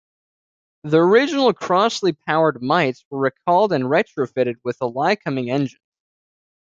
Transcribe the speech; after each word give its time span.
The 0.83 0.97
original 0.99 1.53
Crosley-powered 1.53 2.59
Mites 2.63 3.05
were 3.11 3.19
recalled 3.19 3.71
and 3.71 3.83
retrofitted 3.83 4.55
with 4.63 4.79
the 4.79 4.89
Lycoming 4.89 5.51
engines. 5.51 5.77